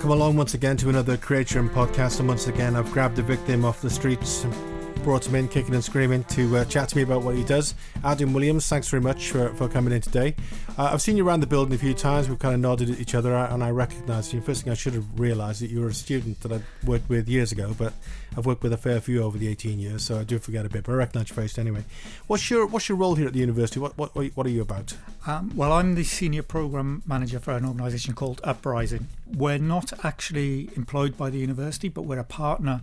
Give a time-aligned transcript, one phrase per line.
[0.00, 2.20] Welcome along once again to another Creatrium podcast.
[2.20, 4.69] And once again, I've grabbed a victim off the streets and
[5.00, 7.74] brought him in kicking and screaming to uh, chat to me about what he does.
[8.04, 10.34] Adam Williams, thanks very much for, for coming in today.
[10.78, 12.28] Uh, I've seen you around the building a few times.
[12.28, 14.40] We've kind of nodded at each other, and I recognise you.
[14.40, 17.28] First thing I should have realised that you were a student that I worked with
[17.28, 17.92] years ago, but
[18.36, 20.68] I've worked with a fair few over the 18 years, so I do forget a
[20.68, 20.84] bit.
[20.84, 21.84] But I recognise your face anyway.
[22.26, 23.80] What's your What's your role here at the university?
[23.80, 24.94] What What What are you about?
[25.26, 29.08] Um, well, I'm the senior program manager for an organisation called Uprising.
[29.34, 32.82] We're not actually employed by the university, but we're a partner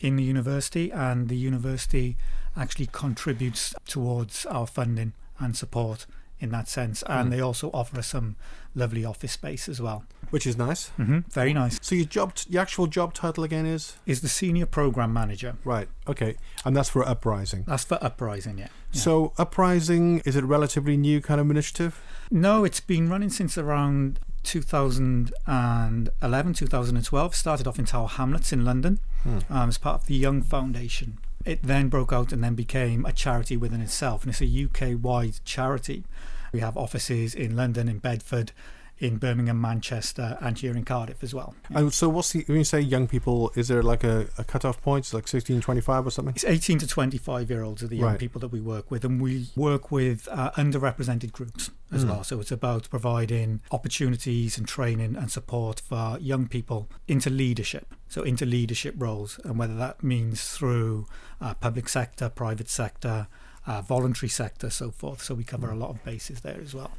[0.00, 2.16] in the university, and the university
[2.56, 6.06] actually contributes towards our funding and support
[6.38, 7.02] in that sense.
[7.06, 7.30] And Mm.
[7.32, 8.36] they also offer us some
[8.74, 10.04] lovely office space as well.
[10.30, 10.88] Which is nice.
[10.96, 11.78] hmm Very nice.
[11.80, 15.54] So your job, your actual job title again is Is the senior program manager.
[15.64, 15.88] right.
[16.06, 17.64] Okay, and that's for Uprising.
[17.66, 18.68] That's for Uprising, yeah.
[18.92, 19.00] yeah.
[19.00, 22.02] So Uprising is it a relatively new kind of initiative?
[22.30, 27.34] No, it's been running since around 2011, 2012.
[27.34, 29.52] Started off in Tower Hamlets in London Hmm.
[29.52, 31.18] um, as part of the Young Foundation.
[31.44, 35.40] It then broke out and then became a charity within itself, and it's a UK-wide
[35.44, 36.04] charity.
[36.52, 38.52] We have offices in London, in Bedford,
[38.98, 41.54] in Birmingham, Manchester, and here in Cardiff as well.
[41.70, 43.52] And so what's the when you say young people?
[43.54, 45.04] Is there like a, a cut off point?
[45.04, 46.34] It's like 16, 25 or something?
[46.34, 48.18] It's 18 to 25 year olds are the young Right.
[48.18, 52.08] people that we work with, and we work with uh, underrepresented groups as Mm.
[52.08, 52.24] well.
[52.24, 57.94] So it's about providing opportunities and training and support for young people into leadership.
[58.08, 61.06] So into leadership roles, and whether that means through
[61.40, 63.28] uh, public sector, private sector,
[63.66, 65.22] uh, voluntary sector, so forth.
[65.22, 66.92] So we cover a lot of bases there as well.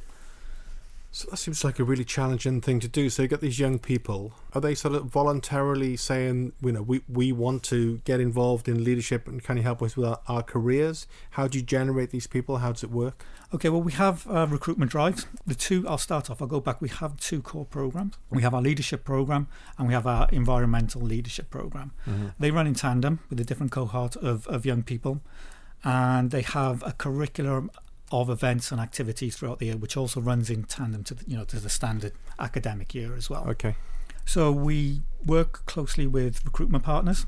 [1.09, 3.09] So that seems like a really challenging thing to do.
[3.09, 4.33] So you get these young people.
[4.53, 8.83] Are they sort of voluntarily saying, you know, we, we want to get involved in
[8.83, 11.08] leadership and can you help us with our, our careers?
[11.32, 12.58] How do you generate these people?
[12.58, 13.26] How does it work?
[13.54, 15.26] Okay, well, we have uh, recruitment drives.
[15.45, 16.82] The two, I'll start off, I'll go back.
[16.82, 18.15] We have two core programs.
[18.30, 21.93] We have our leadership program and we have our environmental leadership program.
[22.37, 25.21] They run in tandem with a different cohort of, of young people,
[25.83, 27.71] and they have a curriculum
[28.12, 31.38] of events and activities throughout the year, which also runs in tandem to the, you
[31.38, 33.45] know to the standard academic year as well.
[33.50, 33.76] Okay.
[34.26, 37.26] So we work closely with recruitment partners,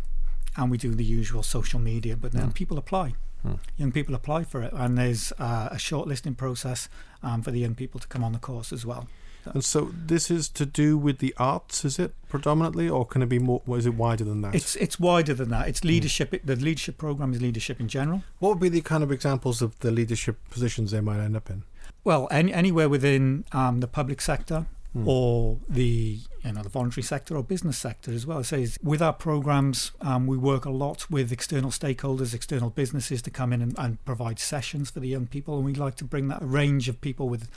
[0.57, 2.15] and we do the usual social media.
[2.17, 2.53] But then Mm.
[2.53, 3.13] people apply.
[3.41, 3.53] Hmm.
[3.77, 6.89] Young people apply for it, and there's uh, a shortlisting process
[7.23, 9.07] um, for the young people to come on the course as well.
[9.45, 13.29] And so this is to do with the arts, is it predominantly, or can it
[13.29, 13.61] be more?
[13.69, 14.53] Is it wider than that?
[14.55, 15.67] It's it's wider than that.
[15.67, 16.39] It's leadership.
[16.43, 18.23] The leadership program is leadership in general.
[18.39, 21.49] what would be the kind of examples of the leadership positions they might end up
[21.49, 21.63] in?
[22.03, 25.07] Well, any, anywhere within um, the public sector Hmm.
[25.07, 28.43] or the you know the voluntary sector or business sector as well.
[28.43, 33.29] So with our programs, um, we work a lot with external stakeholders, external businesses to
[33.29, 36.27] come in and, and provide sessions for the young people, and we like to bring
[36.29, 37.49] that range of people with.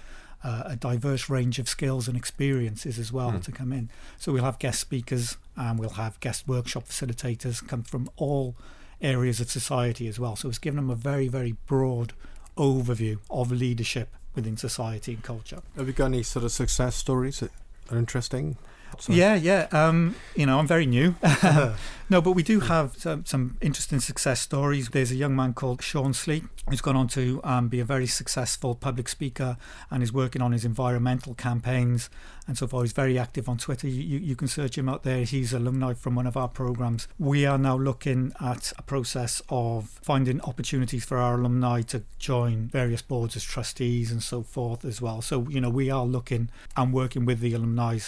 [0.44, 3.38] Uh, a diverse range of skills and experiences as well Hmm.
[3.41, 3.88] to come in.
[4.19, 8.56] So we'll have guest speakers and we'll have guest workshop facilitators come from all
[9.00, 10.34] areas of society as well.
[10.34, 12.12] So it's given them a very, very broad
[12.56, 15.60] overview of leadership within society and culture.
[15.76, 17.50] Have you got any sort of success stories that
[17.91, 18.56] are interesting?
[19.00, 19.19] Sorry.
[19.19, 19.69] Yeah, yeah.
[19.72, 21.14] Um, you know, I'm very new.
[22.10, 24.88] no, but we do have some, some interesting success stories.
[24.91, 28.06] There's a young man called Sean Slee who's gone on to um, be a very
[28.06, 29.56] successful public speaker
[29.91, 32.08] and is working on his environmental campaigns
[32.47, 32.82] and so far.
[32.82, 33.88] He's very active on Twitter.
[33.88, 35.24] You, you, you can search him out there.
[35.24, 37.09] He's alumni from one of our programs.
[37.19, 42.69] We are now looking at a process of finding opportunities for our alumni to join
[42.69, 45.20] various boards as trustees and so forth as well.
[45.20, 47.98] So, you know, we are looking and working with the alumni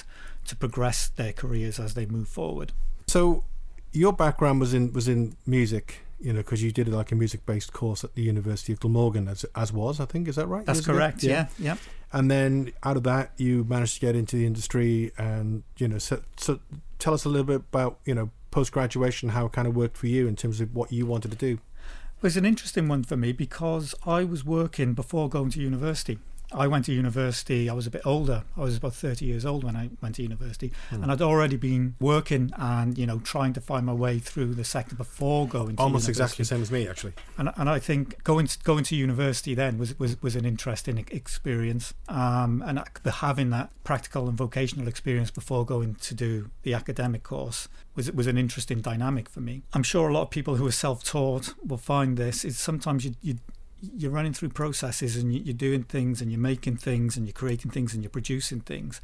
[0.44, 2.72] to progress their careers as they move forward.
[3.06, 3.44] So,
[3.92, 7.46] your background was in was in music, you know, because you did like a music
[7.46, 10.64] based course at the University of Glamorgan, as as was, I think, is that right?
[10.64, 11.22] That's correct.
[11.22, 11.76] Yeah, yeah.
[12.12, 15.98] And then out of that, you managed to get into the industry, and you know,
[15.98, 16.60] so, so
[16.98, 19.96] tell us a little bit about you know post graduation, how it kind of worked
[19.96, 21.54] for you in terms of what you wanted to do.
[21.54, 26.18] It was an interesting one for me because I was working before going to university.
[26.54, 28.44] I went to university, I was a bit older.
[28.56, 30.72] I was about 30 years old when I went to university.
[30.90, 31.02] Hmm.
[31.02, 34.64] And I'd already been working and, you know, trying to find my way through the
[34.64, 35.82] sector before going to university.
[35.82, 36.10] Almost university.
[36.10, 37.12] exactly the same as me, actually.
[37.38, 41.04] and and I think going to, going to university then was was, was an interesting
[41.10, 46.74] experience, um, and the having that practical and vocational experience before going to do the
[46.74, 49.62] academic course was was an interesting dynamic for me.
[49.72, 53.14] I'm sure a lot of people who are self-taught will find this is sometimes you
[53.22, 53.38] you
[53.96, 57.32] you're running through processes and you- you're doing things and you're making things and you're
[57.32, 59.00] creating things and you're producing things,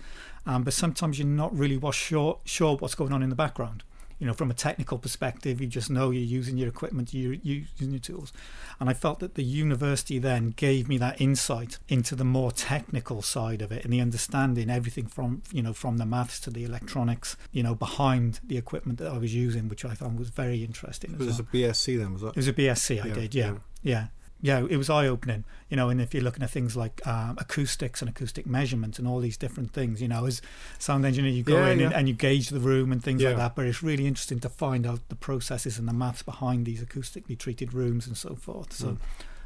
[0.46, 3.82] um, but sometimes you're not really sure sure what's going on in the background
[4.18, 7.90] you know, from a technical perspective, you just know you're using your equipment, you're using
[7.90, 8.34] your tools.
[8.78, 13.22] And I felt that the university then gave me that insight into the more technical
[13.22, 16.64] side of it and the understanding everything from, you know, from the maths to the
[16.64, 20.62] electronics, you know, behind the equipment that I was using, which I found was very
[20.64, 21.12] interesting.
[21.14, 21.40] It Was well.
[21.40, 22.26] a BSc then, was it?
[22.28, 23.44] It was a BSc I Yeah, did, yeah.
[23.46, 23.58] yeah.
[23.82, 24.06] yeah.
[24.42, 25.90] Yeah, it was eye opening, you know.
[25.90, 29.36] And if you're looking at things like um, acoustics and acoustic measurements and all these
[29.36, 30.40] different things, you know, as
[30.78, 31.98] sound engineer, you go Yeah, in and, yeah.
[31.98, 33.28] and you gauge the room and things Yeah.
[33.30, 33.54] like that.
[33.56, 37.38] But it's really interesting to find out the processes and the maths behind these acoustically
[37.38, 38.72] treated rooms and so forth.
[38.72, 38.96] So Mm.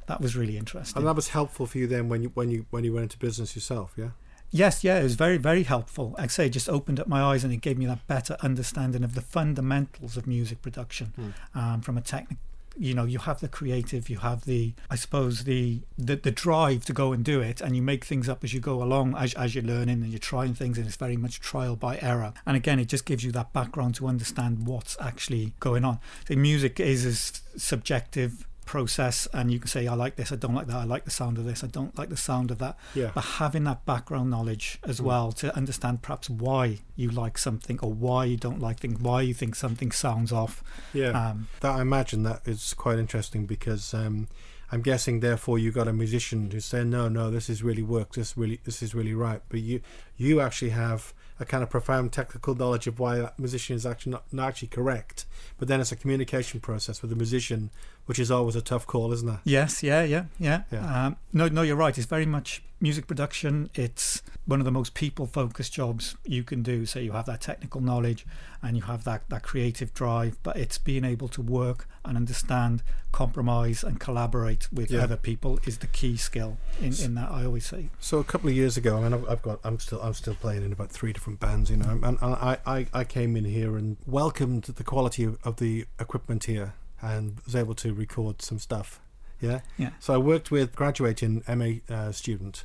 [0.07, 0.99] that was really interesting.
[0.99, 3.19] And that was helpful for you then when you when you when you went into
[3.19, 4.11] business yourself, yeah.
[4.53, 6.11] Yes, yeah, it was very, very helpful.
[6.17, 8.37] Like I say, it just opened up my eyes and it gave me that better
[8.41, 11.59] understanding of the fundamentals of music production Hmm.
[11.59, 12.39] um, from a technical.
[12.77, 16.85] You know, you have the creative, you have the, I suppose, the, the the drive
[16.87, 19.35] to go and do it, and you make things up as you go along, as
[19.35, 22.33] as you're learning and you're trying things, and it's very much trial by error.
[22.47, 26.01] And again, it just gives you that background to understand what's actually going on.
[26.27, 30.55] The music is a subjective process, and you can say, I like this, I don't
[30.55, 32.77] like that, I like the sound of this, I don't like the sound of that
[32.95, 33.11] Yeah.
[33.15, 35.05] but having that background knowledge as Mm.
[35.05, 39.23] well to understand perhaps why you like something or why you don't like things, why
[39.23, 40.63] you think something sounds off.
[40.93, 41.11] Yeah.
[41.11, 44.29] Um, that I imagine that is quite interesting because um,
[44.73, 48.15] I'm guessing therefore you got a musician who's saying no no this is really work
[48.15, 49.81] this really this is really right but you
[50.17, 54.13] you actually have a kind of profound technical knowledge of why that musician is actually
[54.13, 55.27] not, not actually correct
[55.59, 57.71] but then it's a communication process with the musician
[58.07, 60.63] which is always a tough call isn't it yes, yeah, yeah, yeah.
[60.71, 61.07] Yeah.
[61.07, 61.97] Um, no, no, you're right.
[61.97, 63.71] It's very much music production.
[63.75, 66.87] It's one of the most people-focused jobs you can do.
[66.87, 68.27] So you have that technical knowledge
[68.63, 72.83] and you have that that creative drive, but it's being able to work and understand,
[73.11, 75.03] compromise, and collaborate with Yeah.
[75.05, 77.31] other people is the key skill in, in that.
[77.31, 77.89] I always say.
[78.01, 80.35] So a couple of years ago, I mean, I've, I've got, I'm still, I'm still
[80.35, 83.45] playing in about three different bands, you know, and, and I, I, I came in
[83.45, 86.75] here and welcomed the quality of, of the equipment here,
[87.05, 89.01] and was able to record some stuff.
[89.41, 89.61] Yeah.
[89.77, 89.91] Yeah.
[90.01, 92.65] So I worked with graduating MA uh, student,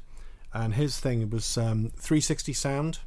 [0.53, 2.99] and his thing was um, 360 sound,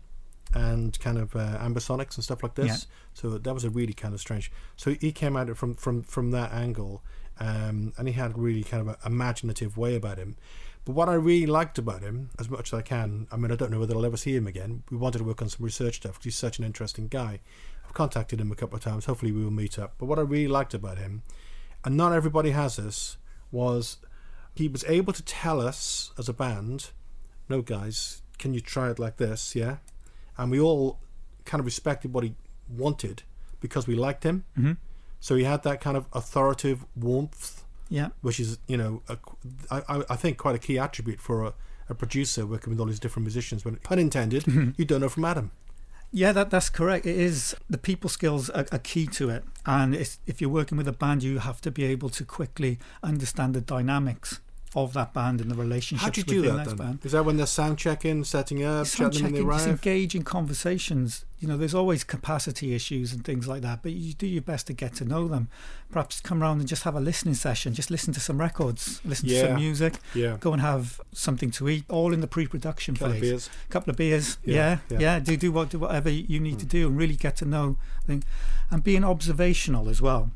[0.54, 2.66] and kind of uh, ambisonics and stuff like this.
[2.66, 2.76] Yeah.
[3.14, 4.52] So that was a really kind of strange.
[4.76, 7.02] So he came at it from from from that angle,
[7.40, 10.36] um, and he had really kind of an imaginative way about him.
[10.84, 13.54] But what I really liked about him, as much as I can, I mean, I
[13.54, 14.82] don't know whether I'll ever see him again.
[14.90, 17.40] We wanted to work on some research stuff because he's such an interesting guy.
[17.92, 19.04] I've contacted him a couple of times.
[19.04, 19.92] Hopefully, we will meet up.
[19.98, 21.22] But what I really liked about him,
[21.84, 23.18] and not everybody has this,
[23.50, 23.98] was
[24.54, 26.90] he was able to tell us as a band,
[27.50, 29.54] no, guys, can you try it like this?
[29.54, 29.76] Yeah.
[30.38, 31.00] And we all
[31.44, 32.34] kind of respected what he
[32.66, 33.24] wanted
[33.60, 34.44] because we liked him.
[34.56, 34.72] hmm
[35.20, 38.08] So he had that kind of authoritative warmth, Yeah.
[38.22, 39.18] which is, you know, a,
[39.70, 41.52] I, I- I think quite a key attribute for a,
[41.90, 43.66] a producer working with all these different musicians.
[43.66, 44.46] When pun intended,
[44.78, 45.50] you don't know from Adam.
[46.14, 47.06] Yeah, that that's correct.
[47.06, 50.86] It is the people skills are, are key to it, and if you're working with
[50.86, 54.40] a band, you have to be able to quickly understand the dynamics
[54.74, 56.98] of that band and the relationships How do you do within that that band.
[57.04, 61.24] Is that when they're sound checking, setting up, Sound chatting when they just engaging conversations.
[61.40, 64.68] You know, there's always capacity issues and things like that, but you do your best
[64.68, 65.48] to get to know them.
[65.90, 67.74] Perhaps come around and just have a listening session.
[67.74, 70.36] Just listen to some records, listen to some music, Yeah.
[70.38, 73.50] go and have something to eat, all in the pre-production Couple of phase beers.
[73.70, 74.38] couple of beers.
[74.44, 74.98] Yeah, Yeah, yeah.
[75.00, 75.18] yeah.
[75.18, 76.68] Do do what do whatever you need to Mm.
[76.70, 77.76] do and really get to know
[78.06, 78.24] things,
[78.70, 80.30] and being observational as well,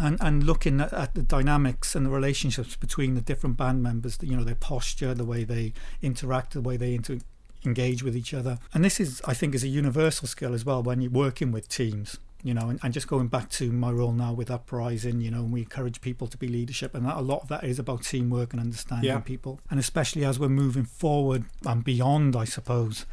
[0.00, 4.18] and and looking at, at the dynamics and the relationships between the different band members.
[4.20, 7.18] You know, their posture, the way they interact, the way they inter-
[7.64, 10.82] engage with each other, and this is, I think, is a universal skill as well
[10.82, 12.18] when you're working with teams.
[12.44, 15.40] You know, and, and just going back to my role now with Uprising, you know,
[15.40, 18.04] and we encourage people to be leadership, and that, a lot of that is about
[18.04, 19.18] teamwork and understanding Yeah.
[19.18, 23.06] people, and especially as we're moving forward and beyond, I suppose,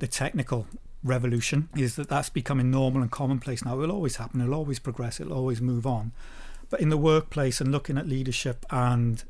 [0.00, 0.66] the technical
[1.04, 3.74] revolution is that that's becoming normal and commonplace now.
[3.74, 4.40] It will always happen.
[4.40, 5.20] It'll always progress.
[5.20, 6.12] It'll always move on.
[6.70, 9.22] But in the workplace and looking at leadership and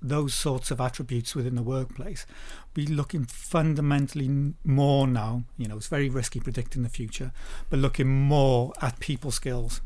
[0.00, 2.26] those sorts of attributes within the workplace,
[2.74, 5.42] be looking fundamentally more now.
[5.56, 7.32] You know, it's very risky predicting the future,
[7.68, 9.80] but looking more at people skills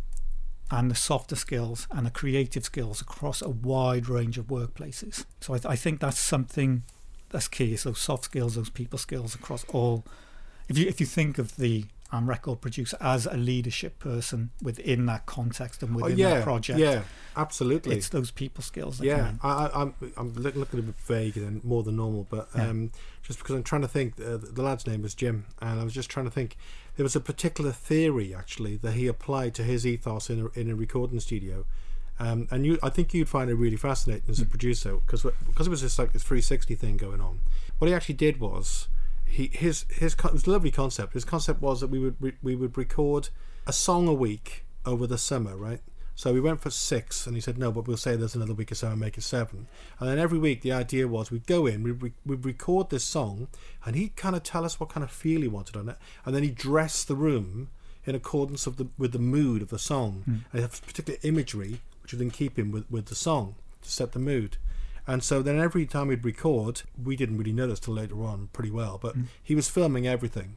[0.71, 5.25] and the softer skills and the creative skills across a wide range of workplaces.
[5.41, 6.83] So I, th- I think that's something
[7.31, 7.75] that's key.
[7.77, 10.05] Those soft skills, those people skills across all.
[10.69, 15.07] If you if you think of the um, record producer as a leadership person within
[15.07, 16.35] that context and Oh, within yeah.
[16.35, 17.03] that project, Yeah.
[17.37, 17.97] Absolutely.
[17.97, 18.99] it's those people skills.
[18.99, 19.33] That yeah.
[19.43, 22.69] I, I, I'm I'm look- looking a bit vague and more than normal, but Yeah.
[22.69, 22.93] um,
[23.23, 25.95] just because I'm trying to think, uh, the lad's name was Jim, and I was
[25.95, 26.57] just trying to think.
[26.97, 30.69] There was a particular theory actually that he applied to his ethos in a, in
[30.71, 31.65] a recording studio,
[32.21, 34.51] um, and you, I think you'd find it really fascinating as a Mm.
[34.51, 37.41] producer because because it was just like this 360 thing going on.
[37.79, 38.89] What he actually did was
[39.33, 41.15] he his his it was a lovely concept.
[41.15, 43.31] His concept was that we would re, we would record
[43.67, 45.81] a song a week over the summer, right?
[46.15, 48.71] So we went for six, and he said no, but we'll say there's another week
[48.71, 49.67] or so and make it seven.
[49.99, 53.05] And then every week the idea was we'd go in, we'd, re- we'd record this
[53.05, 53.49] song,
[53.87, 55.97] and he'd kind of tell us what kind of feel he wanted on it,
[56.27, 57.71] and then he'd dress the room
[58.05, 60.41] in accordance of the with the mood of the song, mm.
[60.53, 64.13] and have particular imagery which would then keep him with, with the song to set
[64.13, 64.59] the mood.
[65.07, 68.49] And so then every time we'd record, we didn't really know this till later on
[68.53, 69.25] pretty well, but mm.
[69.43, 70.57] he was filming everything.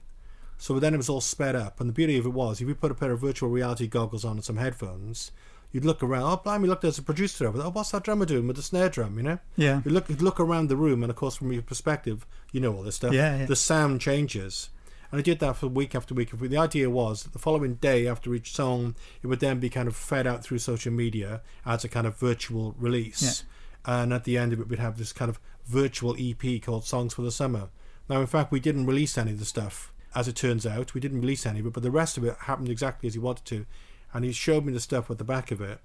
[0.58, 1.80] So then it was all sped up.
[1.80, 4.24] And the beauty of it was, if you put a pair of virtual reality goggles
[4.24, 5.32] on and some headphones,
[5.72, 6.24] you'd look around.
[6.24, 7.68] Oh, blimey, look, there's a producer over there.
[7.68, 9.40] Oh, what's that drummer doing with the snare drum, you know?
[9.58, 9.82] Yeah.
[9.84, 12.74] You look, you'd look around the room, and of course, from your perspective, you know
[12.74, 13.14] all this stuff.
[13.14, 13.46] Yeah, yeah.
[13.46, 14.70] The sound changes.
[15.12, 16.32] And I did that for week after week.
[16.32, 19.88] The idea was that the following day after each song, it would then be kind
[19.88, 23.22] of fed out through social media as a kind of virtual release.
[23.24, 23.52] Yeah
[23.86, 27.14] and at the end of it we'd have this kind of virtual EP called Songs
[27.14, 27.70] for the Summer.
[28.10, 30.94] Now, in fact, we didn't release any of the stuff, as it turns out.
[30.94, 33.20] We didn't release any of it, but the rest of it happened exactly as he
[33.20, 33.66] wanted to.
[34.14, 35.80] And he showed me the stuff at the back of it,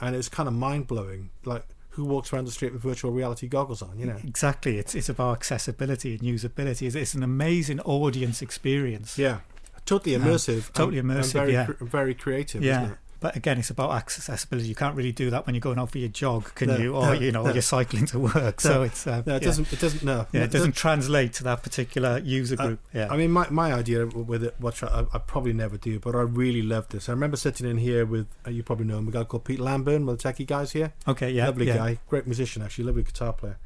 [0.00, 1.30] and it's kind of mind blowing.
[1.44, 4.18] Like, who walks around the street with virtual reality goggles on, you know?
[4.24, 4.78] Exactly.
[4.78, 6.86] It's, it's about accessibility and usability.
[6.86, 9.18] It's, it's an amazing audience experience.
[9.18, 9.40] Yeah.
[9.84, 10.66] Totally immersive.
[10.66, 11.66] Um, totally immersive, and very, yeah.
[11.80, 12.94] very creative, yeah.
[13.20, 14.68] But again, it's about accessibility.
[14.68, 16.94] You can't really do that when you're going out for your jog, can no, you?
[16.94, 17.52] Or no, you know, no.
[17.52, 18.60] you're cycling to work.
[18.68, 19.48] So it's uh, no, it yeah.
[19.48, 19.72] doesn't.
[19.72, 20.04] It doesn't.
[20.04, 22.80] No, yeah, it doesn't translate to that particular user group.
[22.94, 23.08] Uh, yeah.
[23.10, 26.20] I mean, my, my idea with it, which I, I probably never do, but I
[26.20, 27.08] really love this.
[27.08, 29.58] I remember sitting in here with uh, you probably know him, a guy called Pete
[29.58, 30.92] Lamburn, one of the techie guys here.
[31.06, 31.76] Okay, yeah, lovely yeah.
[31.76, 33.58] guy, great musician actually, lovely guitar player.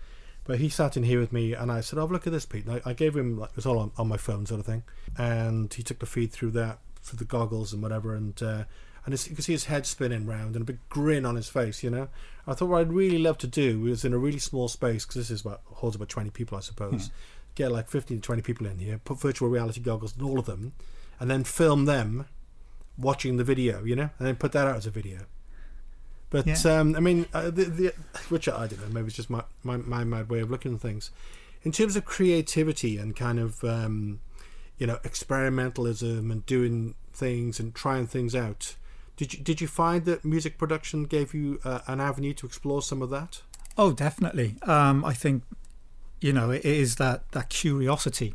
[0.45, 2.67] But he sat in here with me, and I said, "Oh, look at this, Pete."
[2.67, 4.67] And I, I gave him like it was all on, on my phone, sort of
[4.67, 4.85] thing,
[5.19, 8.41] and he took the feed through that for the goggles and whatever, and.
[8.43, 8.65] Uh,
[9.05, 11.83] and you can see his head spinning round and a big grin on his face.
[11.83, 12.09] You know,
[12.47, 15.17] I thought what I'd really love to do was in a really small space because
[15.17, 17.07] this is about holds about twenty people, I suppose.
[17.07, 17.13] Hmm.
[17.55, 20.47] Get like fifteen to twenty people in here, put virtual reality goggles on all of
[20.47, 20.73] them,
[21.21, 22.27] and then film them
[22.97, 23.85] watching the video.
[23.85, 25.27] You know, and then put that out as a video.
[26.31, 26.79] But yeah.
[26.81, 27.95] um, I mean, uh, the, the
[28.31, 30.81] which I don't know, maybe it's just my, my my mad way of looking at
[30.81, 31.11] things.
[31.63, 34.21] In terms of creativity and kind of um,
[34.79, 38.77] you know experimentalism and doing things and trying things out,
[39.23, 42.83] did you did you find that music production gave you uh, an avenue to explore
[42.83, 43.43] some of that?
[43.79, 44.57] Oh, definitely.
[44.63, 45.45] Um, I think
[46.21, 48.35] you know it is that that curiosity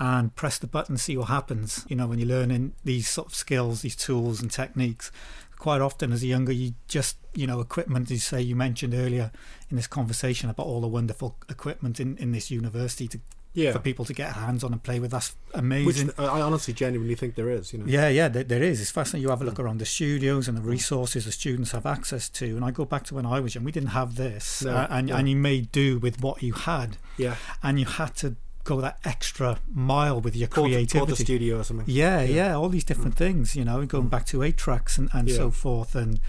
[0.00, 1.86] and press the button, see what happens.
[1.88, 5.12] You know, when you're learning these sort of skills, these tools and techniques,
[5.56, 8.94] quite often as a younger, you just, you know, equipment, as you say, you mentioned
[8.94, 9.30] earlier
[9.70, 13.20] in this conversation about all the wonderful equipment in, in this university to
[13.54, 13.72] yeah.
[13.72, 15.10] for people to get hands on and play with.
[15.10, 16.08] That's amazing.
[16.08, 17.72] Which I honestly genuinely think there is.
[17.72, 17.84] You know.
[17.86, 18.80] Yeah, yeah, there, there is.
[18.80, 19.22] It's fascinating.
[19.22, 22.56] You have a look around the studios and the resources the students have access to.
[22.56, 24.86] And I go back to when I was young, we didn't have this, no, uh,
[24.90, 26.96] and and you made do with what you had.
[27.16, 31.10] Yeah, and you had to go that extra mile with your creativity.
[31.10, 31.86] the studio or something.
[31.88, 33.18] Yeah, yeah, yeah all these different mm.
[33.18, 33.56] things.
[33.56, 34.10] You know, going mm.
[34.10, 35.36] back to eight tracks and and yeah.
[35.36, 36.20] so forth, and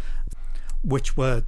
[0.84, 1.46] which were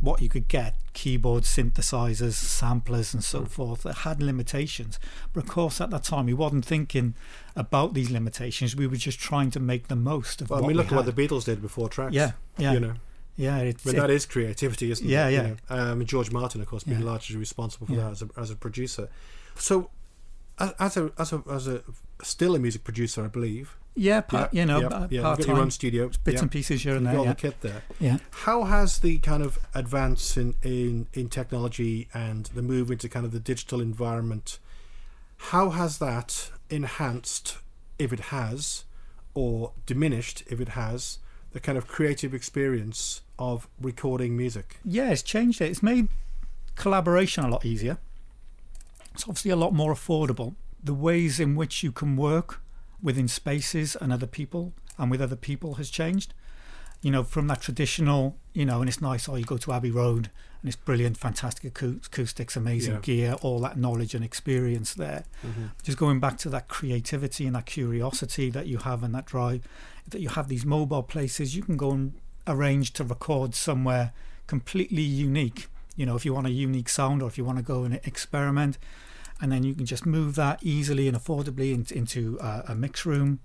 [0.00, 3.48] what you could get keyboard synthesizers samplers and so mm.
[3.48, 4.98] forth that had limitations
[5.32, 7.14] but of course at that time we wasn't thinking
[7.54, 10.68] about these limitations we were just trying to make the most of well, what I
[10.68, 12.94] mean look at what the Beatles did before tracks yeah yeah you know
[13.36, 15.32] yeah, it's, I mean, that is creativity, isn't yeah, it?
[15.32, 15.90] Yeah, yeah.
[15.92, 17.06] Um, George Martin, of course, being yeah.
[17.06, 18.02] largely responsible for yeah.
[18.02, 19.08] that as a, as a producer.
[19.54, 19.88] So,
[20.58, 21.82] as a as a as a
[22.22, 23.78] still a music producer, I believe.
[23.96, 25.22] Yeah, part, you know, yeah, yeah.
[25.22, 26.40] Part your own studio, bits yeah.
[26.42, 27.14] and pieces here and there.
[27.14, 27.32] Got yeah.
[27.32, 27.82] the kit there.
[27.98, 28.18] Yeah.
[28.30, 33.26] How has the kind of advance in, in in technology and the move into kind
[33.26, 34.58] of the digital environment?
[35.36, 37.58] How has that enhanced,
[37.98, 38.84] if it has,
[39.34, 41.18] or diminished, if it has,
[41.52, 44.78] the kind of creative experience of recording music?
[44.84, 45.70] Yeah, it's changed it.
[45.70, 46.08] It's made
[46.76, 47.98] collaboration a lot easier.
[49.14, 50.54] It's obviously a lot more affordable.
[50.82, 52.62] The ways in which you can work
[53.02, 56.34] within spaces and other people and with other people has changed.
[57.02, 59.90] You know, from that traditional, you know, and it's nice, oh, you go to Abbey
[59.90, 60.28] Road
[60.60, 63.00] and it's brilliant, fantastic acoustics, amazing yeah.
[63.00, 65.24] gear, all that knowledge and experience there.
[65.46, 65.66] Mm-hmm.
[65.82, 69.66] Just going back to that creativity and that curiosity that you have and that drive,
[70.06, 72.12] that you have these mobile places, you can go and
[72.46, 74.12] arrange to record somewhere
[74.46, 75.68] completely unique.
[75.96, 77.94] You know, if you want a unique sound or if you want to go and
[78.04, 78.76] experiment,
[79.40, 83.06] and then you can just move that easily and affordably into, into uh, a mix
[83.06, 83.40] room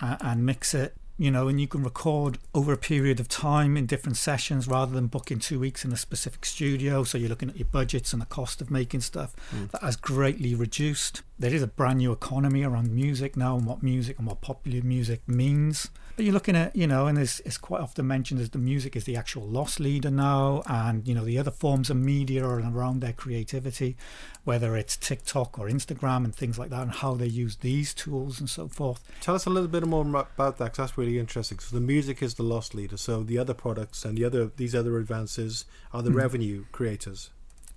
[0.00, 3.76] uh, and mix it you know and you can record over a period of time
[3.76, 7.04] in different sessions rather than booking two weeks in a specific studio.
[7.04, 9.70] So you're looking at your budgets and the cost of making stuff mm.
[9.70, 11.22] that has greatly reduced.
[11.38, 14.82] There is a brand new economy around music now and what music and what popular
[14.84, 18.48] music means But you're looking at, you know, and it's, it's quite often mentioned as
[18.48, 21.98] the music is the actual loss leader now, and, you know, the other forms of
[21.98, 23.98] media are around their creativity,
[24.42, 28.40] whether it's TikTok or Instagram and things like that, and how they use these tools
[28.40, 29.04] and so forth.
[29.20, 31.58] Tell us a little bit more about that, because that's really interesting.
[31.58, 32.96] So the music is the loss leader.
[32.96, 36.16] So the other products and the other these other advances are the mm.
[36.16, 37.28] revenue creators.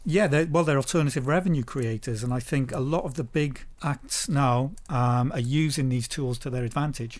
[0.05, 3.65] Yeah, they're, well, they're alternative revenue creators, and I think a lot of the big
[3.84, 7.19] acts now um, are using these tools to their advantage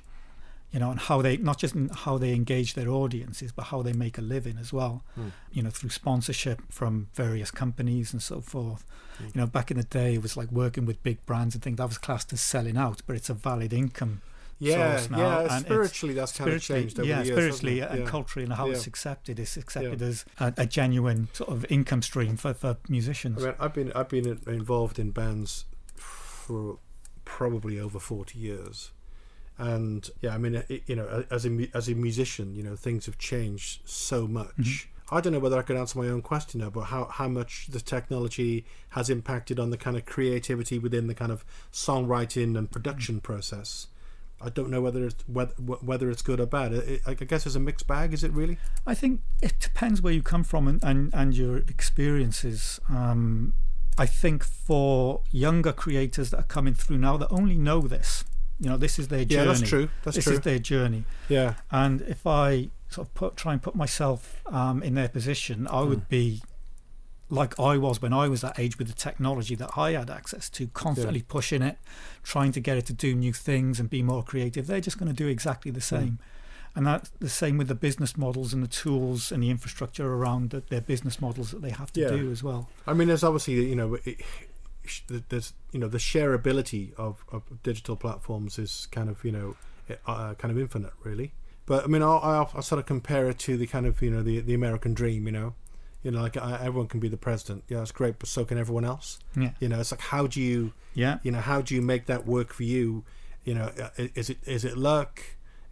[0.72, 3.94] you know, and how they not just how they engage their audiences, but how they
[3.94, 5.04] make a living as well.
[5.18, 5.32] Mm.
[5.52, 8.86] You know, through sponsorship from various companies and so forth.
[9.22, 9.36] Mm.
[9.36, 11.78] You know, back in the day, it was like working with big brands and things
[11.78, 14.22] that was classed as selling out, but it's a valid income.
[14.60, 15.60] Yeah, yeah.
[15.60, 17.38] Spiritually, that's kind of changed over yeah, the years.
[17.38, 18.06] Spiritually and yeah.
[18.06, 18.74] culturally, and how yeah.
[18.74, 20.08] it's accepted, it's accepted yeah.
[20.08, 23.42] as a, a, genuine sort of income stream for, for musicians.
[23.42, 25.64] I mean, I've been I've been involved in bands
[25.96, 26.80] for
[27.24, 28.92] probably over forty years
[29.60, 33.06] and yeah, I mean, it, you know, as a as a musician, you know, things
[33.06, 34.56] have changed so much.
[34.58, 35.16] Mm-hmm.
[35.16, 37.68] I don't know whether I can answer my own question now, but how how much
[37.68, 42.72] the technology has impacted on the kind of creativity within the kind of songwriting and
[42.72, 43.34] production mm-hmm.
[43.34, 43.88] process.
[44.42, 46.72] I don't know whether it's whether, whether it's good or bad.
[46.72, 48.14] It, I guess it's a mixed bag.
[48.14, 48.58] Is it really?
[48.88, 52.80] I think it depends where you come from and and, and your experiences.
[52.88, 53.54] Um,
[53.98, 58.24] I think for younger creators that are coming through now that only know this,
[58.60, 59.48] you know, this is their journey.
[59.48, 59.90] Yeah, that's true.
[60.04, 60.34] That's this true.
[60.34, 61.06] is their journey.
[61.30, 61.56] Yeah.
[61.72, 65.82] And if I sort of put, try and put myself um, in their position, I
[65.82, 66.10] would mm.
[66.10, 66.42] be
[67.30, 70.50] like I was when I was that age with the technology that I had access
[70.50, 71.26] to, constantly yeah.
[71.28, 71.78] pushing it,
[72.24, 74.68] trying to get it to do new things and be more creative.
[74.68, 76.02] They're just going to do exactly the same.
[76.02, 76.18] Mm.
[76.76, 80.52] And that's the same with the business models and the tools and the infrastructure around
[80.52, 82.10] the, their business models that they have to yeah.
[82.10, 82.70] do as well.
[82.86, 84.22] I mean, there's obviously, you know, it,
[85.08, 89.56] there's you know the shareability of, of digital platforms is kind of you know
[90.06, 91.34] uh, kind of infinite really.
[91.66, 94.10] But i mean I'll, I'll, I'll, sort of compare it to the kind of you
[94.10, 95.54] know the, the american dream you know?
[96.04, 97.64] You know like uh, everyone can be the president.
[97.68, 99.20] Yeah it's great but so can everyone else.
[99.36, 99.52] Yeah.
[99.60, 101.20] You know it's like how do you yeah.
[101.24, 103.04] you know how do you make that work for you?
[103.44, 105.22] You know uh, is it is it luck?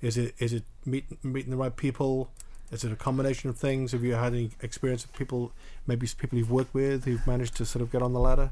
[0.01, 2.29] Is it is it meet, meeting the right people?
[2.71, 3.93] Is it a combination of things?
[3.93, 5.53] Have you had any experience of people
[5.87, 8.51] maybe people you've worked with who've managed to sort of get on the ladder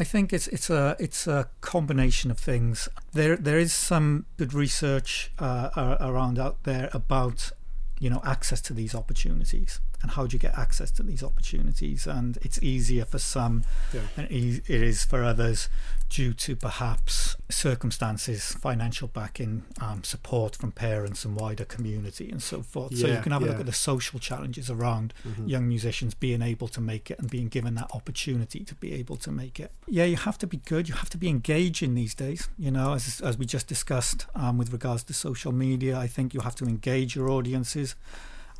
[0.00, 2.88] I think it's it's a it's a combination of things.
[3.12, 7.52] There there is some good research uh, around out there about
[7.98, 12.06] you know access to these opportunities and how do you get access to these opportunities?
[12.06, 14.00] And it's easier for some yeah.
[14.16, 15.68] and it is for others
[16.08, 22.62] due to perhaps circumstances financial backing um, support from parents and wider community and so
[22.62, 22.92] forth.
[22.92, 25.46] Yeah, so you can have a look at the social challenges around mm-hmm.
[25.46, 29.16] young musicians being able to make it and being given that opportunity to be able
[29.18, 29.70] to make it.
[29.86, 30.88] Yeah you have to be good.
[30.88, 32.48] You have to be engaging these days.
[32.58, 36.34] You know as, as we just discussed um, with regards to social media i think
[36.34, 37.94] you have to engage your audiences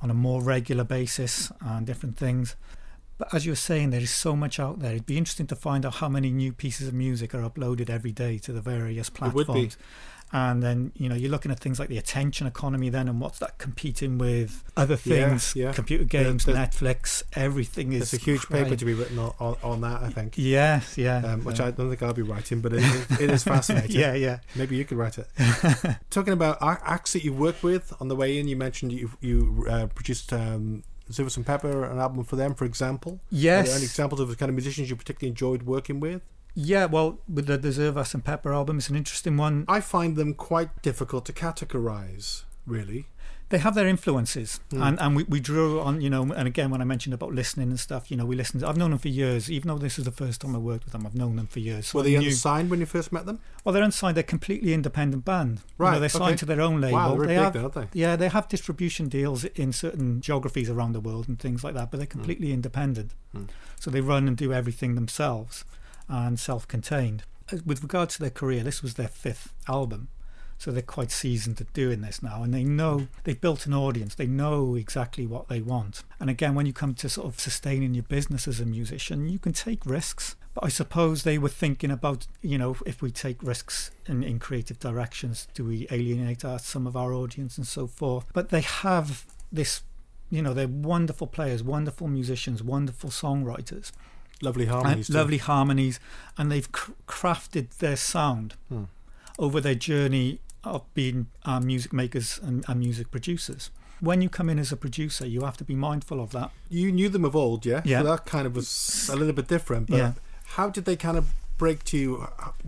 [0.03, 2.57] on a more regular basis and different things.
[3.19, 4.93] But as you were saying, there is so much out there.
[4.93, 8.13] It'd be interesting to find out how many new pieces of music are uploaded every
[8.13, 9.77] day to the various platforms
[10.33, 13.39] and then you know you're looking at things like the attention economy then and what's
[13.39, 15.73] that competing with other things yeah, yeah.
[15.73, 19.57] computer games yeah, netflix everything is there's a huge paper to be written on, on,
[19.63, 22.73] on that i think yes yeah um, which i don't think i'll be writing but
[22.73, 22.83] it,
[23.21, 25.29] it is fascinating yeah yeah maybe you could write it
[26.11, 29.67] talking about acts that you work with on the way in you mentioned you you
[29.69, 30.83] uh, produced um,
[31.19, 33.21] and Pepper, an album for them, for example.
[33.31, 33.65] Yes.
[33.65, 36.23] Are there any examples of the kind of musicians you particularly enjoyed working with?
[36.55, 39.65] Yeah, well, with the Zervas and Pepper album, it's an interesting one.
[39.69, 43.07] I find them quite difficult to categorize, really.
[43.51, 44.81] They have their influences, mm.
[44.81, 47.71] and, and we, we drew on, you know, and again, when I mentioned about listening
[47.71, 48.63] and stuff, you know, we listened.
[48.63, 50.93] I've known them for years, even though this is the first time I worked with
[50.93, 51.89] them, I've known them for years.
[51.89, 53.41] So Were they unsigned when you first met them?
[53.65, 55.63] Well, they're unsigned, they're completely independent band.
[55.79, 55.89] Right.
[55.89, 56.37] You know, they're signed okay.
[56.37, 56.97] to their own label.
[56.97, 57.89] Wow, they're they have, aren't they?
[57.93, 61.91] Yeah, they have distribution deals in certain geographies around the world and things like that,
[61.91, 62.11] but they're hmm.
[62.11, 62.55] completely mm.
[62.55, 63.15] independent.
[63.35, 63.49] Mm.
[63.81, 65.65] So they run and do everything themselves
[66.11, 67.23] and self contained.
[67.53, 70.09] Uh, with regard to their career, this was their fifth album.
[70.59, 74.15] So they're quite seasoned at doing this now, and they know they've built an audience.
[74.15, 76.03] They know exactly what they want.
[76.19, 79.39] And again, when you come to sort of sustaining your business as a musician, you
[79.39, 80.37] can take risks.
[80.53, 84.39] But I suppose they were thinking about, you know, if we take risks in, in
[84.39, 88.27] creative directions, do we alienate our, some of our audience and so forth?
[88.35, 89.83] But they have this,
[90.29, 93.93] you know, they're wonderful players, wonderful musicians, wonderful songwriters
[94.43, 96.01] lovely harmonies, lovely harmonies,
[96.37, 98.85] and they've cr- crafted their sound hmm.
[99.39, 103.71] over their journey of being uh, music makers and, and, music producers.
[104.01, 106.51] When you come in as a producer, you have to be mindful of that.
[106.69, 107.83] You knew them of old, yeah.
[107.85, 108.03] Yeah.
[108.03, 109.89] So that kind of was a little bit different.
[109.89, 110.13] But yeah.
[110.45, 112.11] how did they kind of break to you?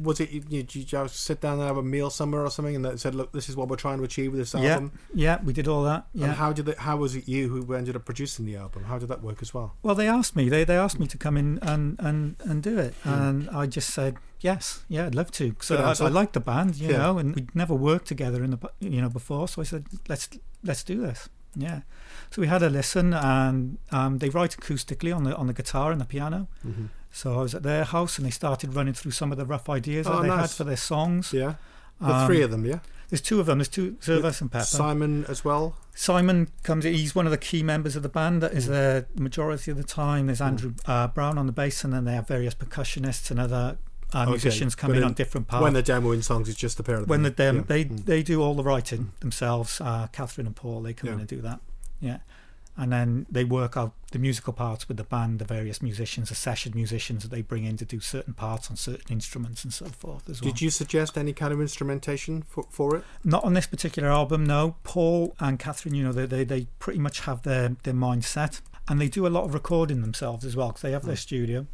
[0.09, 2.76] Was it you, did you just sit down and have a meal somewhere or something,
[2.76, 4.92] and they said, "Look, this is what we're trying to achieve with this album"?
[5.14, 6.07] yeah, yeah, we did all that.
[6.12, 6.35] And Yeah.
[6.35, 6.78] how did it?
[6.88, 8.85] How was it you who ended up producing the album?
[8.85, 9.68] How did that work as well?
[9.83, 10.48] Well, they asked me.
[10.48, 13.09] They they asked me to come in and and and do it, Hmm.
[13.22, 15.55] and I just said yes, yeah, I'd love to.
[15.61, 15.94] So I.
[16.07, 16.98] I liked the band, you Yeah.
[17.02, 19.48] know, and we'd never worked together in the you know before.
[19.48, 20.28] So I said let's
[20.68, 21.28] let's do this.
[21.57, 21.81] Yeah.
[22.31, 25.92] So we had a listen, and um, they write acoustically on the on the guitar
[25.92, 26.48] and the piano.
[26.66, 26.87] Mm-hmm.
[27.12, 29.68] So I was at their house, and they started running through some of the rough
[29.68, 31.33] ideas Oh, that they had for their songs.
[31.33, 31.55] Yeah,
[32.01, 32.64] the Um, three of them.
[32.64, 32.79] Yeah,
[33.11, 33.59] There's two of them.
[33.59, 34.64] There's two, of and Pepper.
[34.64, 35.77] Simon as well.
[35.94, 36.85] Simon comes.
[36.85, 38.68] He's one of the key members of the band that is Mm.
[38.70, 40.27] there the majority of the time.
[40.27, 43.77] There's Andrew uh, Brown on the bass, and then they have various percussionists and other
[44.14, 45.62] uh, Okay, musicians come but in on different parts.
[45.62, 47.09] When they're demoing songs, it's just a pair of them.
[47.09, 47.62] when the dem- Yeah.
[47.66, 48.05] they Mm.
[48.07, 49.81] they do all the writing themselves.
[49.81, 51.61] Uh, Catherine and Paul they come in and do that.
[52.01, 52.18] Yeah,
[52.76, 56.35] and then they work out the musical parts with the band, the various musicians, the
[56.35, 59.87] session musicians that they bring in to do certain parts on certain instruments and so
[59.87, 60.50] forth as well.
[60.50, 63.04] Did you suggest any kind of instrumentation for, for it?
[63.24, 64.76] Not on this particular album, no.
[64.85, 69.00] Paul and Catherine, you know, they, they, they pretty much have their, their mindset and
[69.00, 71.18] they do a lot of recording themselves as well because they have their Mm.
[71.18, 71.66] studio.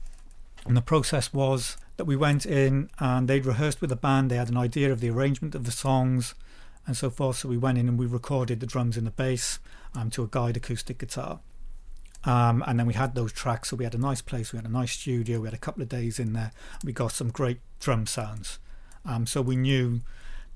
[0.66, 4.36] And the process was that we went in and they'd rehearsed with the band, they
[4.36, 6.34] had an idea of the arrangement of the songs
[6.88, 7.36] and so forth.
[7.36, 9.60] So we went in and we recorded the drums and the bass
[9.94, 11.38] um, to a guide acoustic guitar.
[12.24, 14.66] Um, and then we had those tracks, so we had a nice place, we had
[14.66, 16.50] a nice studio, we had a couple of days in there,
[16.82, 18.58] we got some great drum sounds.
[19.04, 20.00] Um, so we knew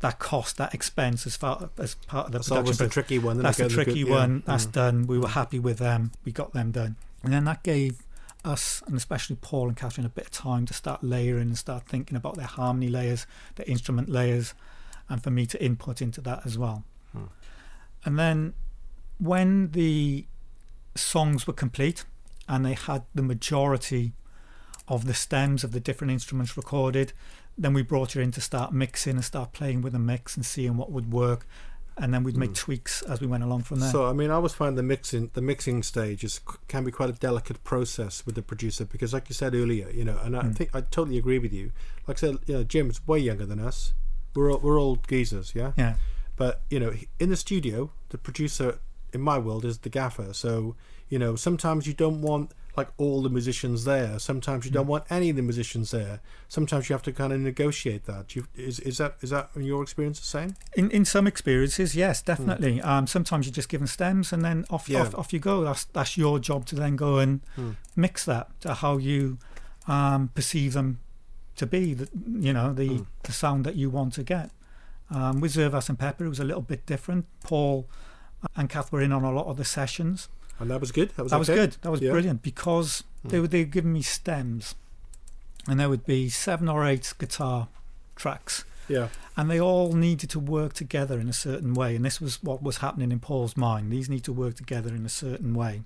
[0.01, 2.57] that cost, that expense as far as part of the That's production.
[2.67, 3.39] always the tricky one.
[3.41, 4.15] That's the tricky good- yeah.
[4.15, 4.43] one.
[4.45, 4.73] That's Mm.
[4.73, 5.07] done.
[5.07, 6.11] We were happy with them.
[6.25, 6.97] We got them done.
[7.23, 8.03] And then that gave
[8.45, 11.87] us, and especially Paul and Catherine, a bit of time to start layering and start
[11.87, 14.53] thinking about their harmony layers, their instrument layers,
[15.09, 16.85] and for me to input into that as well.
[17.13, 17.25] Hmm.
[18.05, 18.55] And then
[19.19, 20.27] when the
[20.95, 22.05] songs were complete
[22.49, 24.13] and they had the majority
[24.89, 27.13] of the stems of the different instruments recorded,
[27.57, 30.45] then we brought her in to start mixing and start playing with the mix and
[30.45, 31.47] seeing what would work.
[31.99, 32.57] And then we'd make Mm.
[32.57, 33.91] tweaks as we went along from there.
[33.91, 37.11] So I mean, I always find the mixing the mixing stage is can be quite
[37.11, 40.43] a delicate process with the producer because, like you said earlier, you know, and I
[40.45, 40.57] Mm.
[40.57, 41.71] think I totally agree with you.
[42.09, 43.93] Like I said, you know, Jim's way younger than us.
[44.35, 45.73] We're all, we're old geezers, yeah.
[45.77, 45.95] yeah.
[46.37, 48.79] But you know, in the studio, the producer
[49.13, 50.33] in my world is the gaffer.
[50.33, 50.77] So
[51.09, 54.19] you know, sometimes you don't want like all the musicians there.
[54.19, 56.21] Sometimes you don't want any of the musicians there.
[56.49, 58.35] Sometimes you have to kind of negotiate that.
[58.35, 60.57] You, is is that is that in your experience the same?
[60.75, 62.81] In in some experiences, yes, definitely.
[62.81, 65.03] Um, sometimes you're just given stems, and then off, Yeah.
[65.03, 65.63] off off you go.
[65.65, 67.73] That's that's your job to then go and Hmm.
[67.95, 69.37] mix that to how you
[69.87, 71.01] um, perceive them
[71.63, 71.95] to be.
[71.95, 72.09] The,
[72.47, 73.03] you know the Hmm.
[73.23, 74.51] the sound that you want to get.
[75.11, 77.27] Um, with Zervas and Pepper, it was a little bit different.
[77.45, 77.87] Paul
[78.57, 80.29] and Kath were in on a lot of the sessions.
[80.59, 81.11] And that was good.
[81.17, 81.77] That was that was good.
[81.83, 82.13] That was Yeah.
[82.13, 83.43] brilliant because they Hmm.
[83.43, 84.75] were they were giving me stems,
[85.69, 87.69] and there would be seven or eight guitar
[88.17, 89.09] tracks Yeah.
[89.37, 92.63] and they all needed to work together in a certain way and this was what
[92.63, 95.83] was happening in paul's mind these need to work together in a certain way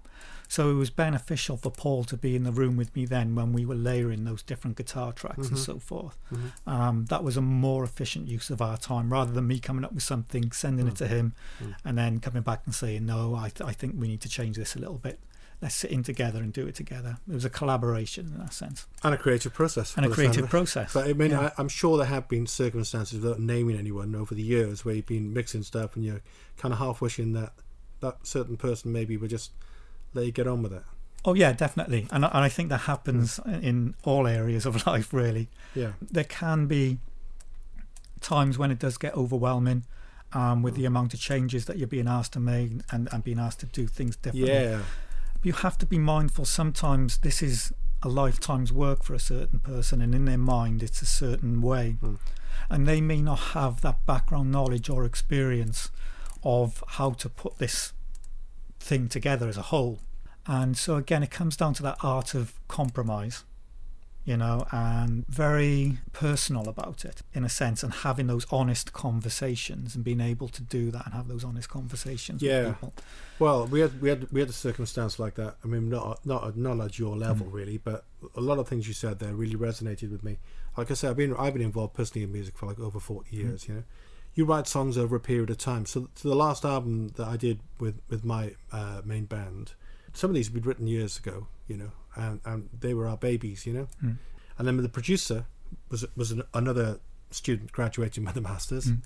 [0.48, 3.52] so it was beneficial for paul to be in the room with me then when
[3.52, 5.64] we were layering those different guitar tracks and Mhm.
[5.64, 6.52] so forth Mhm.
[6.66, 9.92] um, that was a more efficient use of our time rather than me coming up
[9.92, 10.98] with something sending it Mm.
[10.98, 11.74] to him Mm.
[11.84, 14.56] and then coming back and saying no I, th- I think we need to change
[14.56, 15.20] this a little bit
[15.62, 18.86] let's sit in together and do it together it was a collaboration in that sense
[19.02, 19.96] And a creative process.
[19.96, 21.46] and a by the sound of creative process But I mean, Yeah.
[21.46, 25.06] I, I'm sure there have been circumstances without naming anyone over the years where you've
[25.06, 26.20] been mixing stuff and you're
[26.58, 27.54] kind of half wishing that
[28.00, 29.52] that certain person maybe would just
[30.16, 30.82] let you get on with it.
[31.24, 35.12] Oh yeah, definitely, and I- and I think that happens in all areas of life.
[35.12, 35.92] Really, Yeah.
[36.00, 36.98] there can be
[38.20, 39.84] times when it does get overwhelming
[40.32, 43.38] um, with the amount of changes that you're being asked to make and, and being
[43.38, 44.52] asked to do things differently.
[44.52, 44.80] Yeah.
[45.42, 46.44] you have to be mindful.
[46.44, 51.02] Sometimes this is a lifetime's work for a certain person, and in their mind, it's
[51.02, 52.18] a certain way, Mm.
[52.70, 55.90] and they may not have that background knowledge or experience
[56.42, 57.92] of how to put this
[58.80, 59.98] thing together as a whole.
[60.46, 63.44] And so again, it comes down to that art of compromise,
[64.24, 69.94] you know, and very personal about it in a sense, and having those honest conversations
[69.94, 72.60] and being able to do that and have those honest conversations Yeah.
[72.68, 72.94] with people.
[73.38, 75.56] Well, we had we had we had a circumstance like that.
[75.64, 78.04] I mean, not not not at your level really, but
[78.34, 80.38] a lot of things you said there really resonated with me.
[80.76, 83.36] Like I said, I've been I've been involved personally in music for like over forty
[83.36, 83.66] years.
[83.68, 83.82] You know,
[84.34, 85.86] you write songs over a period of time.
[85.86, 89.72] So, so the last album that I did with with my uh, main band,
[90.16, 91.46] some of these been written years ago.
[91.68, 93.66] You know, and and they were our babies.
[93.66, 94.18] You know, Mm.
[94.58, 95.46] and then the producer
[95.90, 97.00] was was an, another
[97.30, 99.00] student graduating with a masters, Mm.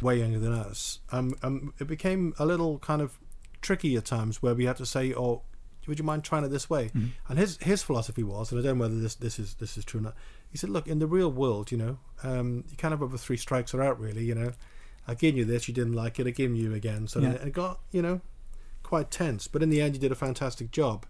[0.00, 0.98] way younger than us.
[1.12, 3.18] Um, um, it became a little kind of
[3.62, 5.42] tricky at times where we had to say, "Oh,
[5.86, 6.90] would you mind trying it this way?
[6.90, 7.10] Mhm.
[7.28, 9.84] And his his philosophy was, and I don't know whether this this is this is
[9.84, 10.16] true or not.
[10.50, 13.18] He said, look, in the real world, you know, um, you kind of have a
[13.18, 14.24] three strikes are out, really.
[14.24, 14.52] You know,
[15.06, 17.32] I gave you this, you didn't like it, I gave you again, so Yeah.
[17.34, 18.20] it got you know
[18.90, 19.46] quite tense.
[19.46, 21.06] But in the end, you did a fantastic job.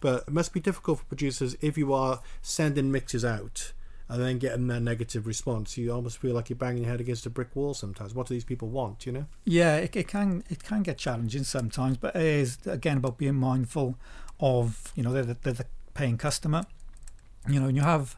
[0.00, 3.72] But it must be difficult for producers if you are sending mixes out
[4.06, 5.78] and then getting that negative response.
[5.78, 8.14] You almost feel like you're banging your head against a brick wall sometimes.
[8.14, 9.06] What do these people want?
[9.06, 9.26] You know?
[9.44, 13.36] Yeah, it, it can it can get challenging sometimes, but it is again about being
[13.36, 13.96] mindful
[14.38, 16.64] of you know they're the, they're the paying customer.
[17.48, 18.16] You know, and you have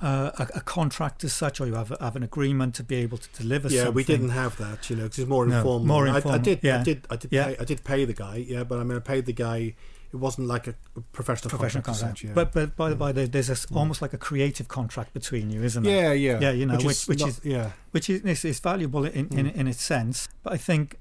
[0.00, 3.18] uh, a, a contract as such, or you have have an agreement to be able
[3.18, 3.68] to deliver.
[3.68, 4.88] yeah, we didn't have that.
[4.90, 5.86] You know, because it's more No, informal.
[5.86, 7.44] more I- I, informal, did, I did, I did, Yeah.
[7.46, 8.36] pay, I did pay the guy.
[8.48, 9.74] Yeah, but I mean, I paid the guy.
[10.10, 10.74] It wasn't like a
[11.12, 12.20] professional, professional contract.
[12.22, 12.24] contract.
[12.24, 12.32] yeah.
[12.32, 12.98] But but by the Mm.
[12.98, 13.76] by, there- there's a Mm.
[13.76, 16.14] almost like a creative contract between you, isn't there?
[16.16, 18.44] yeah, yeah, Yeah, you know, which, which- is which not- is- yeah, which is, is,
[18.44, 19.54] is valuable in, in, Mm.
[19.54, 20.26] in its sense.
[20.42, 20.96] But I think,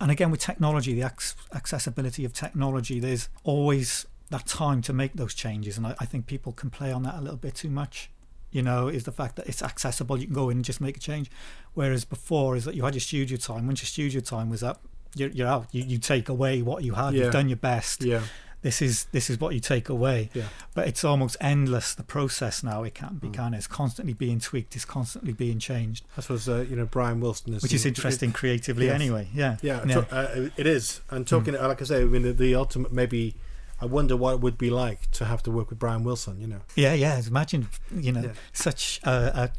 [0.00, 5.12] and again with technology, the ac- accessibility of technology, there's always that time to make
[5.14, 7.70] those changes, and I, I think people can play on that a little bit too
[7.70, 8.10] much.
[8.56, 10.96] You know, is the fact that it's accessible, you can go in and just make
[10.96, 11.30] a change.
[11.74, 13.66] Whereas before, is that you had your studio time.
[13.66, 14.78] Once your studio time was up,
[15.14, 15.66] you're, you're out.
[15.72, 17.12] You, you take away what you had.
[17.12, 17.24] Yeah.
[17.24, 18.02] You've done your best.
[18.02, 18.22] yeah,
[18.62, 20.18] This is this is what you take away.
[20.32, 20.48] yeah.
[20.76, 22.82] But it's almost endless the process now.
[22.88, 23.34] It can't be, Mm.
[23.34, 23.58] can it?
[23.58, 24.74] It's constantly being tweaked.
[24.74, 26.86] It's constantly being changed That's what uh, you know.
[26.86, 28.94] Brian Wilson is, which is interesting creatively yes.
[29.00, 29.98] anyway yeah Yeah, yeah.
[30.10, 31.02] uh, it is.
[31.10, 33.34] And talking, like I say, I mean, the, the ultimate maybe.
[33.80, 36.40] I wonder what it would be like to have to work with Brian Wilson.
[36.40, 38.32] You know, yeah yeah imagine you know Yeah.
[38.52, 39.10] such a,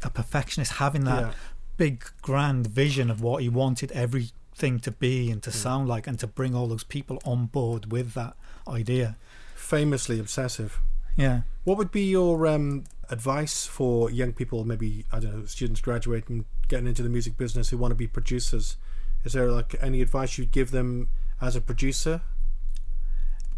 [0.02, 1.32] a, a perfectionist having that yeah,
[1.76, 5.54] big grand vision of what he wanted everything to be and to Mm.
[5.54, 8.34] sound like and to bring all those people on board with that
[8.66, 9.16] idea
[9.54, 10.80] famously obsessive.
[11.16, 15.80] yeah What would be your um, advice for young people, maybe I don't know, students
[15.80, 18.76] graduating, getting into the music business who want to be producers?
[19.24, 21.08] Is there like any advice you'd give them
[21.40, 22.22] as a producer?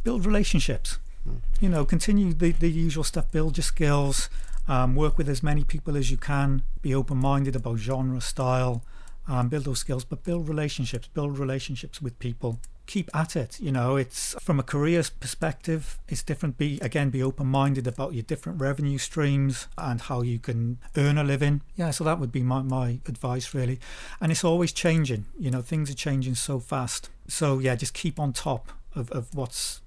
[0.02, 0.98] Build relationships.
[1.28, 1.40] Mm.
[1.60, 4.30] you know continue the, the usual stuff build your skills
[4.68, 8.82] um, work with as many people as you can be open-minded about genre style
[9.28, 12.58] um, build those skills but build relationships build relationships with people.
[12.86, 16.58] Keep at it you know it's from a career perspective it's different.
[16.58, 21.22] Be again be open-minded about your different revenue streams and how you can earn a
[21.22, 21.60] living.
[21.76, 23.78] Yeah so that would be my, my advice really.
[24.20, 27.10] And it's always changing you know things are changing so fast.
[27.28, 29.82] So yeah just keep on top of, of what's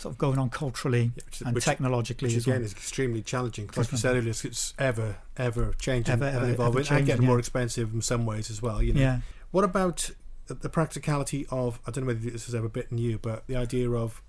[0.00, 2.56] sort of going on culturally Yeah, which, and which, technologically which as well.
[2.56, 3.68] again is extremely challenging.
[3.76, 7.06] Like you said earlier, it's, ever, ever changing Ever, and ever, evolving, ever and changing,
[7.06, 7.40] getting more yeah.
[7.40, 8.82] expensive in some ways as well.
[8.82, 9.00] You know.
[9.00, 9.18] yeah
[9.50, 10.10] What about
[10.46, 11.78] the- the practicality of?
[11.86, 14.22] I don't know whether this has ever bitten you, but the idea of,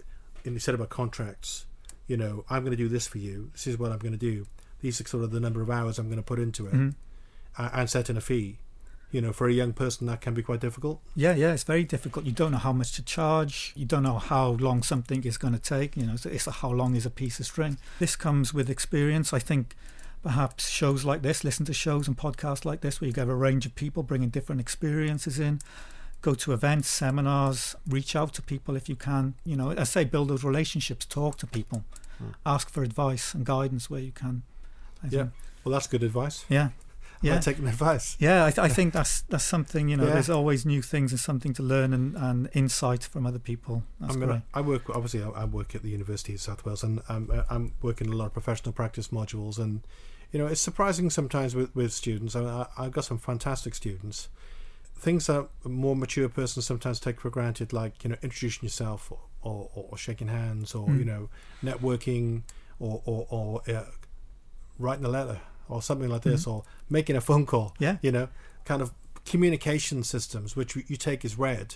[0.44, 1.66] instead about contracts,
[2.08, 3.50] you know, I'm going to do this for you.
[3.54, 4.46] This is what I'm going to do.
[4.82, 6.96] These are sort of the number of hours I'm going to put into it, Mhm.
[7.58, 8.58] uh, and setting a fee.
[9.12, 11.00] You know, for a young person, that can be quite difficult.
[11.16, 14.20] yeah yeah it's very difficult you don't know how much to charge you don't know
[14.20, 17.06] how long something is going to take you know so it's a, how long is
[17.06, 19.76] a piece of string this comes with experience i think
[20.24, 23.34] perhaps shows like this listen to shows and podcasts like this where you get a
[23.48, 25.60] range of people bringing different experiences in
[26.22, 30.04] go to events seminars reach out to people if you can you know i say
[30.06, 31.84] build those relationships talk to people
[32.20, 32.32] Hmm.
[32.46, 34.44] ask for advice and guidance where you can
[35.04, 35.10] I Yeah.
[35.24, 35.32] think.
[35.64, 36.46] Well, that's good advice.
[36.50, 36.70] yeah
[37.22, 37.34] Yeah.
[37.36, 38.18] yeah taking advice.
[38.20, 39.90] Yeah, I, th- I think that's that's something.
[39.90, 40.14] You know, Yeah.
[40.14, 43.84] there's always new things and something to learn and, and insight from other people.
[44.00, 44.42] That's I mean, great.
[44.54, 45.24] I, I work obviously.
[45.24, 48.26] I, work at the University of South Wales, and I'm uh, I'm working a lot
[48.28, 49.82] of professional practice modules, and
[50.32, 52.36] you know, it's surprising sometimes with with students.
[52.36, 54.30] I, I I've got some fantastic students.
[54.96, 59.12] Things that a more mature persons sometimes take for granted, like you know, introducing yourself,
[59.12, 61.00] or or, or shaking hands, or Mm.
[61.00, 61.30] you know,
[61.64, 62.44] networking,
[62.80, 63.86] or or, or uh,
[64.78, 67.74] writing a letter, or something like this, or making a phone call.
[67.80, 67.98] Yeah.
[68.02, 68.28] you know,
[68.66, 68.92] kind of
[69.26, 71.76] communication systems which you take as read.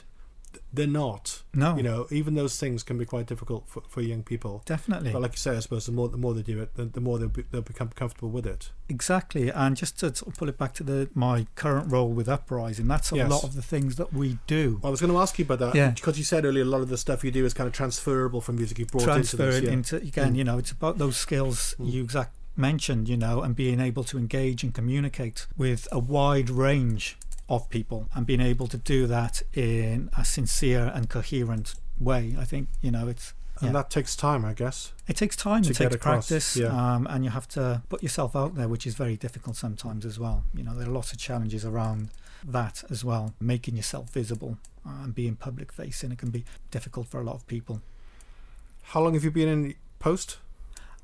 [0.74, 1.44] They're not.
[1.54, 4.62] No, You know, even those things can be quite difficult for, for young people.
[4.66, 6.86] definitely, But like you say, I suppose the more the more they do it, the,
[6.86, 8.72] the more they'll, be, they'll become comfortable with it.
[8.88, 9.50] exactly.
[9.50, 12.88] And just to sort of pull it back to the my current role with Uprising,
[12.88, 13.30] that's a Yes.
[13.30, 14.80] lot of the things that we do.
[14.82, 15.90] Well, I was going to ask you about that Yeah.
[15.92, 18.40] because you said earlier a lot of the stuff you do is kind of transferable
[18.40, 19.64] from music you brought transfer into this.
[19.64, 19.72] Yeah.
[19.72, 20.38] into again Mm.
[20.38, 21.92] you know it's about those skills Mm.
[21.92, 26.50] you exact mentioned you know and being able to engage and communicate with a wide
[26.50, 27.18] range
[27.50, 32.46] of people and being able to do that in a sincere and coherent way i
[32.46, 33.72] think you know it's and yeah.
[33.72, 34.92] that takes time, I guess.
[35.08, 36.68] it takes time to it takes across, practice yeah.
[36.68, 40.20] um, and you have to put yourself out there which is very difficult sometimes as
[40.20, 42.10] well you know there are lots of challenges around
[42.44, 47.22] that as well making yourself visible and being public facing it can be difficult for
[47.22, 47.82] a lot of people
[48.90, 50.38] How long have you been in post?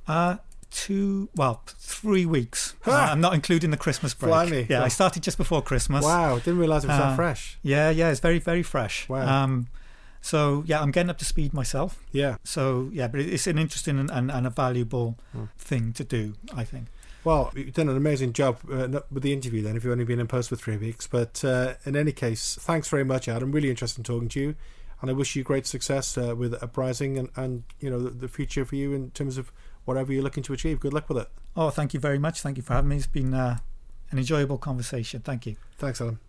[0.08, 0.38] Uh,
[0.72, 2.74] two, well, three weeks.
[2.86, 2.92] Uh!
[2.92, 4.30] I'm not including the Christmas break.
[4.32, 4.68] Blimey.
[4.70, 4.86] Yeah, Wow.
[4.86, 6.04] I started just before Christmas.
[6.04, 7.60] Wow, didn't realise it was that Uh, fresh.
[7.62, 9.08] Yeah, yeah, it's very, very fresh.
[9.08, 9.44] Wow.
[9.44, 9.68] Um,
[10.24, 12.00] So yeah, I'm getting up to speed myself.
[12.12, 12.38] Yeah.
[12.44, 15.46] So yeah, but it's an interesting and, and, and a valuable Hmm.
[15.58, 16.88] thing to do, I think.
[17.24, 20.20] Well, you've done an amazing job uh, with the interview then, if you've only been
[20.20, 21.06] in post for three weeks.
[21.08, 23.52] But uh, in any case, thanks very much, Adam.
[23.52, 24.56] Really interested in talking to you.
[25.02, 28.28] And I wish you great success uh, with Uprising and, and, you know, the, the
[28.28, 29.52] future for you in terms of
[29.86, 30.80] whatever you're looking to achieve.
[30.80, 31.30] Good luck with it.
[31.56, 32.42] Oh, thank you very much.
[32.42, 32.98] Thank you for having me.
[32.98, 33.58] It's been uh,
[34.12, 35.22] an enjoyable conversation.
[35.22, 35.56] Thank you.
[35.78, 36.20] Thanks, Adam.